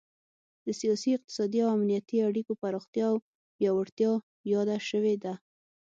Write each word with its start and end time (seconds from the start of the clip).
د 0.65 0.67
سیاسي، 0.79 1.09
اقتصادي 1.17 1.59
او 1.65 1.69
امنیتي 1.77 2.17
اړیکو 2.29 2.51
پراختیا 2.61 3.05
او 3.11 3.17
پیاوړتیا 3.57 4.11
یاده 4.53 4.77
شوې 4.89 5.15
ده 5.23 5.33